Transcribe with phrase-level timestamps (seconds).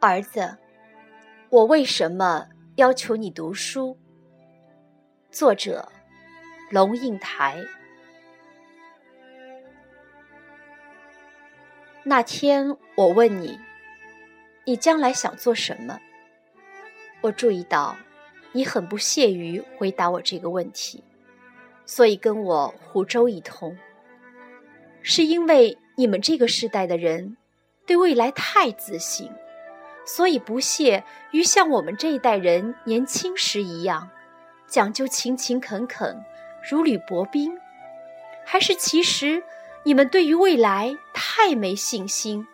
[0.00, 0.56] 儿子，
[1.50, 2.46] 我为什么
[2.76, 3.98] 要求你读书？
[5.28, 5.90] 作者：
[6.70, 7.60] 龙应台。
[12.04, 13.58] 那天我问你，
[14.64, 15.98] 你将来想做什么？
[17.20, 17.96] 我注意到
[18.52, 21.02] 你很不屑于回答我这个问题，
[21.84, 23.76] 所以跟我胡诌一通。
[25.02, 27.36] 是因为你们这个时代的人
[27.84, 29.28] 对未来太自信。
[30.08, 34.08] 所以不屑于像我们这一代人年轻时一样，
[34.66, 36.24] 讲究勤勤恳恳，
[36.70, 37.52] 如履薄冰，
[38.42, 39.44] 还是其实
[39.82, 42.46] 你们对于未来太没信心，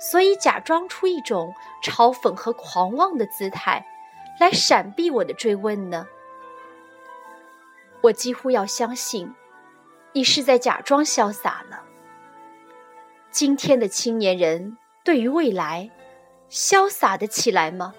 [0.00, 3.86] 所以假装出一种嘲讽和狂妄的姿态，
[4.40, 6.08] 来闪避我的追问呢？
[8.00, 9.32] 我几乎要相信，
[10.12, 11.84] 你是在假装潇洒了。
[13.30, 15.88] 今天的青年人对于未来。
[16.50, 17.94] 潇洒的起来吗？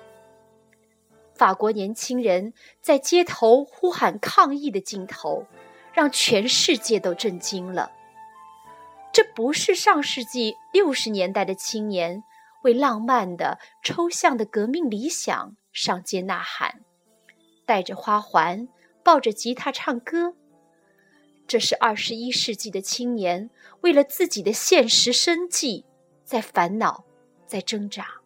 [1.36, 5.46] 法国年轻人在街头呼喊抗议的镜头，
[5.94, 7.92] 让全世界都震惊了。
[9.14, 12.24] 这不是上世纪六十年代的青年
[12.64, 16.82] 为浪漫的、抽象的革命理想上街呐喊，
[17.66, 18.68] 带着花环，
[19.04, 20.36] 抱着吉他唱歌。
[21.48, 23.50] 这是二十一世纪的青年
[23.82, 25.86] 为了自己的现实生计
[26.24, 27.06] 在烦恼，
[27.46, 28.17] 在挣扎。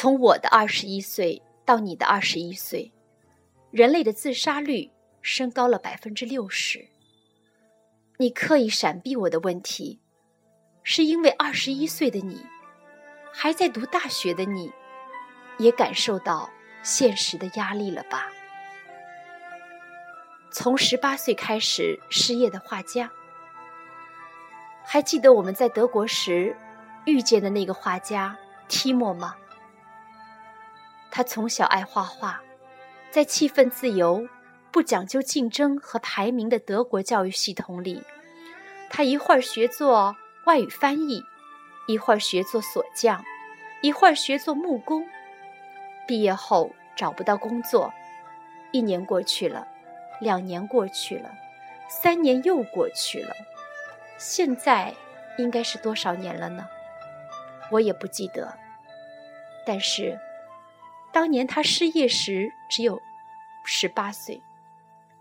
[0.00, 2.92] 从我的二十一岁到你的二十一岁，
[3.72, 4.88] 人类的自杀率
[5.22, 6.86] 升高了百分之六十。
[8.16, 9.98] 你刻意闪避我的问题，
[10.84, 12.46] 是因为二十一岁的你，
[13.32, 14.70] 还在读大学的你，
[15.58, 16.48] 也感受到
[16.84, 18.28] 现实的压力了吧？
[20.52, 23.10] 从十八岁开始失业的画家，
[24.84, 26.56] 还记得我们在德国时
[27.04, 28.38] 遇见的那个画家
[28.68, 29.34] 提莫吗？
[31.18, 32.40] 他从小爱画画，
[33.10, 34.28] 在气氛自由、
[34.70, 38.04] 不讲究竞争和排名的德国教育系统里，
[38.88, 40.14] 他一会儿学做
[40.46, 41.24] 外语翻译，
[41.88, 43.24] 一会儿学做锁匠，
[43.82, 45.08] 一会儿学做木工。
[46.06, 47.92] 毕业后找不到工作，
[48.70, 49.66] 一年过去了，
[50.20, 51.32] 两年过去了，
[51.88, 53.34] 三年又过去了，
[54.18, 54.94] 现在
[55.36, 56.68] 应该是多少年了呢？
[57.72, 58.56] 我也不记得，
[59.66, 60.16] 但是。
[61.12, 63.00] 当年他失业时只有
[63.64, 64.40] 十八岁，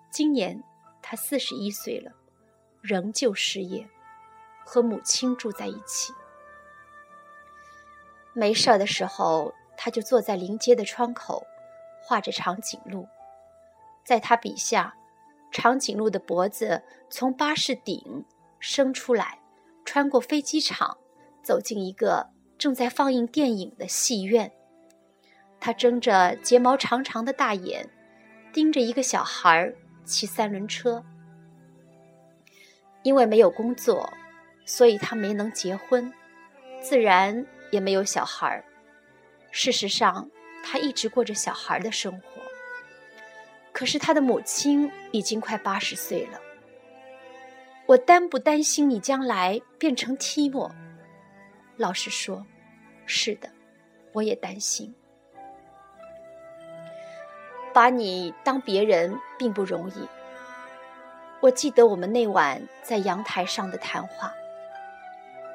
[0.10, 0.64] 今年
[1.02, 2.12] 他四十一岁了，
[2.82, 3.88] 仍旧失业，
[4.66, 6.14] 和母亲住在一起。
[8.34, 11.48] 没事儿的时候，他就坐在临街的窗口，
[12.04, 13.08] 画着长颈鹿。
[14.04, 14.96] 在他笔下，
[15.52, 18.26] 长颈鹿的脖子从巴士顶
[18.60, 19.40] 伸出来，
[19.84, 20.98] 穿过飞机场，
[21.42, 24.52] 走进一个正在放映电影的戏院。
[25.60, 27.90] 他睁着睫毛长长的大眼，
[28.54, 29.74] 盯着一个小孩
[30.06, 31.04] 骑三轮车。
[33.04, 34.12] 因为没有工作，
[34.66, 36.12] 所以他没能结婚，
[36.82, 38.64] 自然也没有小孩。
[39.52, 40.30] 事实上，
[40.64, 42.42] 他一直过着小孩的生活。
[43.72, 46.40] 可是他的母亲已经快八十岁了。
[47.86, 50.70] 我担不担心你将来变成提莫？
[51.78, 52.46] 老实说，
[53.06, 53.50] 是的，
[54.12, 54.94] 我也担心。
[57.78, 60.08] 把你当别人并不容易。
[61.42, 64.34] 我记得我们那晚在阳台上的谈话。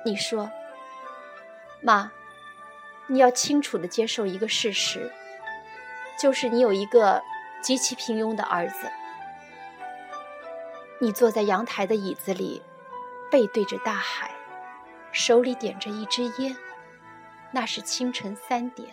[0.05, 0.49] 你说
[1.83, 2.13] ：“妈，
[3.09, 5.11] 你要清楚的接受一个事实，
[6.17, 7.21] 就是你有一个
[7.61, 8.89] 极其平庸的儿子。”
[11.03, 12.63] 你坐在阳台的椅子里，
[13.33, 14.31] 背对着大海，
[15.11, 16.57] 手里点着一支烟，
[17.51, 18.89] 那是清晨三点。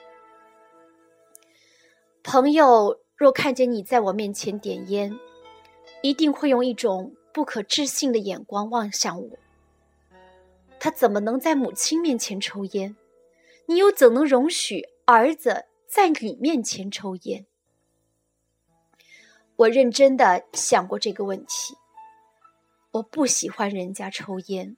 [2.24, 3.00] 朋友。
[3.20, 5.20] 若看见你在我面前点烟，
[6.02, 9.38] 一定会用一种不可置信的眼光望向我。
[10.80, 12.96] 他怎么能在母亲面前抽烟？
[13.66, 17.46] 你又怎能容许儿子在你面前抽烟？
[19.58, 21.76] 我认真的想过这个问题。
[22.92, 24.78] 我不喜欢人家抽烟，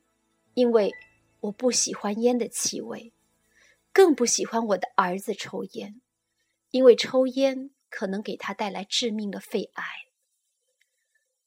[0.55, 0.91] 因为
[1.41, 3.13] 我不喜欢烟的气味，
[3.93, 6.01] 更不喜欢我的儿子抽烟，
[6.71, 7.69] 因为抽烟。
[7.91, 9.83] 可能给他带来致命的肺癌。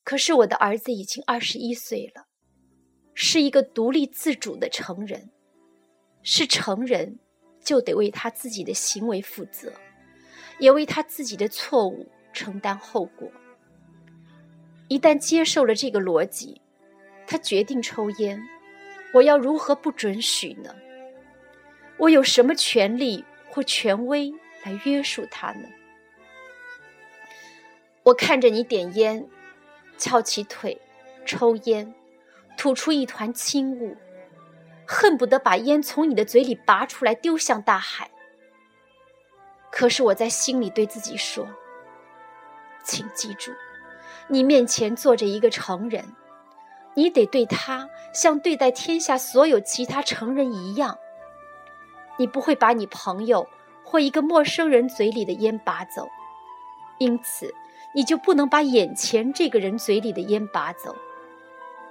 [0.05, 2.27] 可是我的儿子已经二十一岁了，
[3.15, 5.31] 是一个独立自主的成人，
[6.23, 7.19] 是成人
[7.65, 9.73] 就得为他自己的行为负责，
[10.59, 13.29] 也为他自己的错误承担后果。
[14.89, 16.61] 一旦接受了这个逻辑，
[17.27, 18.39] 他决定抽烟，
[19.15, 20.75] 我要如何不准许呢？
[21.97, 24.31] 我有什么权利或权威
[24.65, 25.69] 来约束他呢？
[28.05, 29.27] 我看着你点烟，
[29.97, 30.79] 翘起腿，
[31.25, 31.95] 抽烟，
[32.55, 33.97] 吐出一团轻雾，
[34.87, 38.11] 恨不得把烟从你的嘴里拔出来丢向大海。
[39.71, 41.49] 可是我在心里对自己说
[42.85, 43.53] ：“请记住，
[44.29, 46.15] 你面前坐着一个成人，
[46.93, 50.99] 你得对他像对待天下所有其他成人一样。
[52.19, 53.49] 你不会把你朋友
[53.83, 56.07] 或一个陌生人嘴里的烟拔走，
[56.99, 57.51] 因此。”
[57.95, 60.95] 你就不能把眼前这个人嘴里的烟拔走？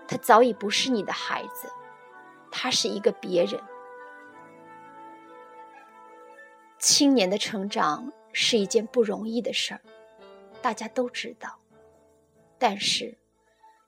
[0.05, 1.71] 他早已不是你的孩子，
[2.51, 3.57] 他是一个别人。
[6.77, 9.79] 青年的成长是一件不容易的事儿，
[10.61, 11.57] 大家都知道。
[12.59, 13.17] 但是，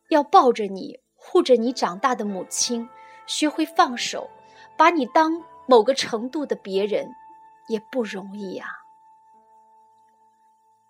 [0.08, 2.88] 要抱着你、护着你长大的母亲，
[3.28, 4.30] 学会放手，
[4.78, 7.06] 把你当某个程度的别人，
[7.68, 8.68] 也不容易呀。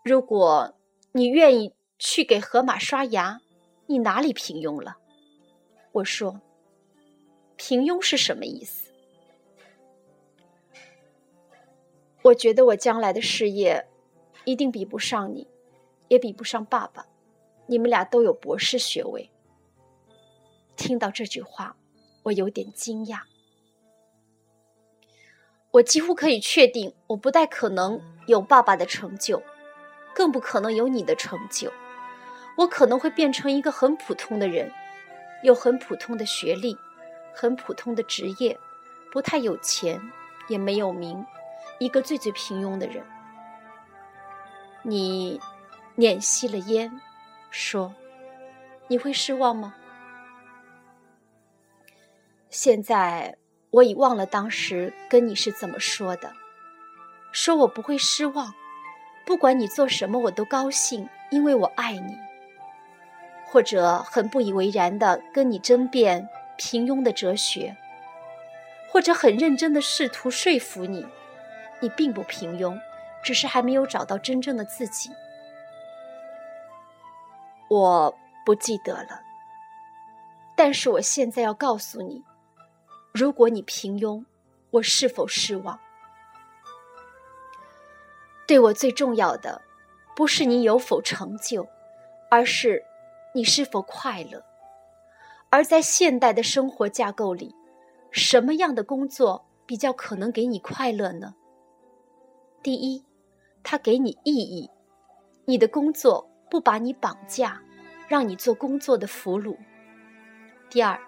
[0.04, 0.72] 如果。
[1.18, 3.40] 你愿意去给河马刷牙？
[3.86, 4.98] 你哪里平庸了？
[5.94, 6.42] 我说，
[7.56, 8.92] 平庸是什么意思？
[12.22, 13.88] 我觉得我将来的事业
[14.44, 15.48] 一定比不上你，
[16.10, 17.08] 也比不上爸爸。
[17.66, 19.32] 你们俩都有博士学位。
[20.76, 21.78] 听到这句话，
[22.24, 23.22] 我有点惊讶。
[25.72, 29.42] 我几乎可以确定，我不太可能有爸爸的成就。
[30.16, 31.72] 更不可能有你的成就。
[32.58, 34.72] 我可能会变成一个很普通的人，
[35.44, 36.78] 有很普通的学历，
[37.34, 38.58] 很普通的职业，
[39.12, 40.02] 不太有钱，
[40.48, 41.24] 也没有名，
[41.80, 43.06] 一个最最平庸的人。
[44.84, 45.38] 你
[45.96, 47.02] 捻熄了烟，
[47.52, 47.94] 说
[48.88, 49.76] ：“你会失望吗？”
[52.50, 53.36] 现在
[53.70, 56.32] 我已忘了当时跟你是怎么说的，
[57.34, 58.54] 说我不会失望。
[59.26, 62.18] 不管你做什么，我都高兴，因为我爱你。
[63.48, 66.28] 或者很不以为然的跟你争辩
[66.58, 67.76] 平庸的哲学，
[68.90, 71.06] 或者很认真的试图说服你，
[71.80, 72.78] 你并不平庸，
[73.24, 75.10] 只是还没有找到真正的自己。
[77.70, 78.14] 我
[78.46, 79.22] 不记得了，
[80.56, 82.24] 但是我现在要告诉你，
[83.14, 84.26] 如果你平庸，
[84.72, 85.80] 我是否失望？
[88.48, 89.62] 对我最重要的，
[90.16, 91.68] 不是你有否成就，
[92.30, 92.84] 而是
[93.34, 94.44] 你是否快乐。
[95.50, 97.56] 而在现代的生活架构里，
[98.12, 101.34] 什么样的工作比较可能给你快乐呢？
[102.62, 103.04] 第一，
[103.64, 104.70] 它给你意义，
[105.46, 107.62] 你的工作不把你绑架，
[108.08, 109.58] 让你做工作的俘虏。
[110.70, 111.00] 第二，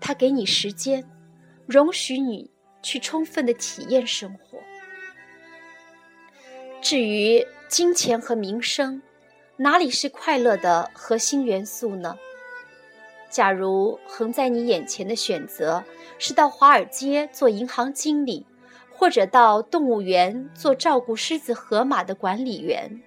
[0.00, 1.04] 它给你时间，
[1.66, 2.50] 容许你
[2.82, 4.58] 去充分的体验生活。
[6.84, 9.00] 至于金钱和名声，
[9.56, 12.14] 哪里是快乐的核心元素呢？
[13.30, 15.82] 假如横在你眼前的选择
[16.18, 18.44] 是到华尔街做银行经理，
[18.92, 23.00] 或者到动物园做照顾狮子、河马的管理员，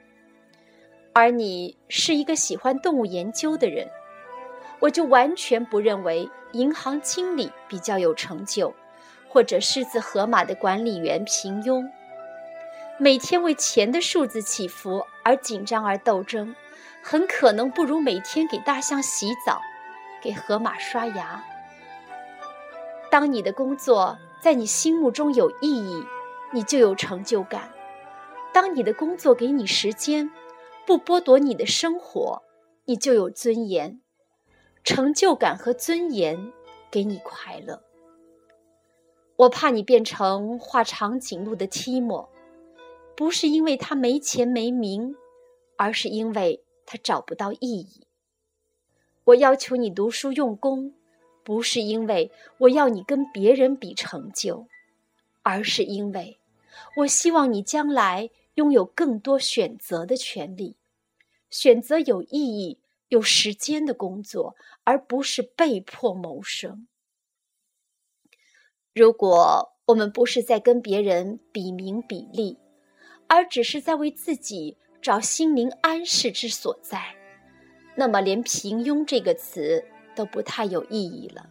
[1.13, 3.87] 而你是一个喜欢动物研究的人，
[4.79, 8.73] 我就完全不认为银行经理比较有成就，
[9.29, 11.87] 或者狮子、河马的管理员平庸。
[12.99, 16.55] 每天为钱的数字起伏而紧张而斗争，
[17.03, 19.61] 很可能不如每天给大象洗澡，
[20.19, 21.43] 给河马刷牙。
[23.11, 26.03] 当你的工作在你心目中有意义，
[26.51, 27.69] 你就有成就感；
[28.51, 30.31] 当你的工作给你时间，
[30.87, 32.41] 不剥夺你的生活，
[32.85, 34.01] 你就有尊严。
[34.83, 36.51] 成就感和尊严
[36.89, 37.83] 给你快乐。
[39.35, 42.27] 我怕你变成画长颈鹿的提莫。
[43.17, 45.15] 不是因为他没钱没名，
[45.75, 48.05] 而是因为他找不到意义。
[49.23, 50.93] 我要求你读书用功，
[51.43, 54.67] 不是因为我要你跟别人比成就，
[55.41, 56.37] 而是因为
[56.97, 60.75] 我希望你将来拥有更多选择的权利，
[61.49, 66.87] 选择有意义、有时间的工作，而不是被迫谋生。
[68.93, 72.59] 如果我们不是在跟别人比名比利，
[73.27, 77.15] 而只是在为自己找心灵安适之所在，
[77.95, 79.83] 那么连平庸这个词
[80.15, 81.49] 都不太有意义了。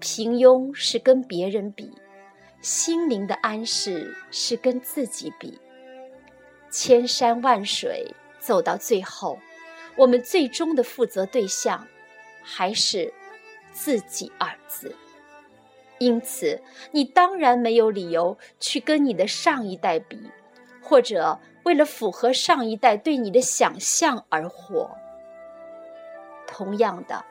[0.00, 1.90] 平庸是跟别人比，
[2.60, 5.58] 心灵的安适是跟自己比。
[6.70, 9.38] 千山万水走到最后，
[9.96, 11.86] 我们最终的负责对象
[12.42, 13.12] 还是
[13.72, 14.94] 自己二字。
[15.98, 16.60] 因此，
[16.92, 20.20] 你当然没有理由去跟你的上一代比，
[20.80, 24.90] 或者为了符合上一代对你的想象而活。
[26.46, 27.24] 同样的，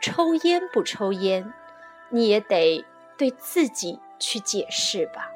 [0.00, 1.52] 抽烟不抽烟，
[2.10, 2.84] 你也得
[3.18, 5.31] 对自己去解释吧。